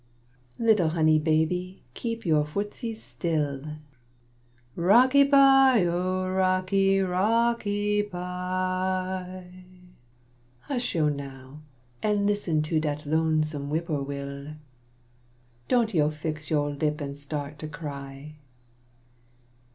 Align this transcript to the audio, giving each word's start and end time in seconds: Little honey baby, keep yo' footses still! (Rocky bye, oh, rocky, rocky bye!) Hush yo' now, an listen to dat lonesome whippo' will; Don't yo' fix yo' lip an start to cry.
Little 0.57 0.89
honey 0.89 1.19
baby, 1.19 1.83
keep 1.93 2.25
yo' 2.25 2.43
footses 2.43 3.03
still! 3.03 3.75
(Rocky 4.75 5.23
bye, 5.23 5.85
oh, 5.87 6.27
rocky, 6.27 6.99
rocky 7.01 8.01
bye!) 8.01 9.53
Hush 10.61 10.95
yo' 10.95 11.07
now, 11.09 11.59
an 12.01 12.25
listen 12.25 12.63
to 12.63 12.79
dat 12.79 13.05
lonesome 13.05 13.69
whippo' 13.69 14.01
will; 14.01 14.55
Don't 15.67 15.93
yo' 15.93 16.09
fix 16.09 16.49
yo' 16.49 16.67
lip 16.69 16.99
an 16.99 17.15
start 17.15 17.59
to 17.59 17.67
cry. 17.67 18.37